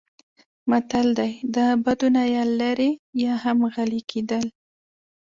[0.69, 2.91] متل دی: د بدو نه یا لرې
[3.23, 4.45] یا هم غلی کېدل.